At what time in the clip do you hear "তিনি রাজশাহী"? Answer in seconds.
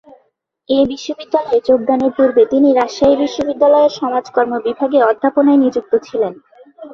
2.51-3.15